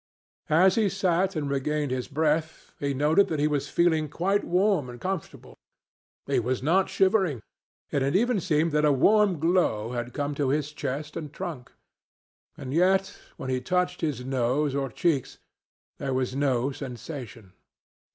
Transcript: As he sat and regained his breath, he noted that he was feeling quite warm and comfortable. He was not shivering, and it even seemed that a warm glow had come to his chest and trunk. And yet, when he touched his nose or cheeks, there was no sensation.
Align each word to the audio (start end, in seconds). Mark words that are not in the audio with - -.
As 0.49 0.73
he 0.81 0.89
sat 0.89 1.35
and 1.35 1.47
regained 1.47 1.91
his 1.91 2.07
breath, 2.07 2.73
he 2.79 2.91
noted 2.91 3.27
that 3.27 3.39
he 3.39 3.47
was 3.47 3.69
feeling 3.69 4.09
quite 4.09 4.43
warm 4.43 4.89
and 4.89 4.99
comfortable. 4.99 5.53
He 6.25 6.39
was 6.39 6.63
not 6.63 6.89
shivering, 6.89 7.39
and 7.91 8.03
it 8.03 8.15
even 8.15 8.39
seemed 8.39 8.71
that 8.71 8.83
a 8.83 8.91
warm 8.91 9.37
glow 9.39 9.91
had 9.91 10.11
come 10.15 10.33
to 10.41 10.49
his 10.49 10.71
chest 10.73 11.15
and 11.15 11.31
trunk. 11.31 11.71
And 12.57 12.73
yet, 12.73 13.15
when 13.37 13.51
he 13.51 13.61
touched 13.61 14.01
his 14.01 14.25
nose 14.25 14.73
or 14.73 14.89
cheeks, 14.89 15.37
there 15.99 16.15
was 16.15 16.35
no 16.35 16.71
sensation. 16.71 17.53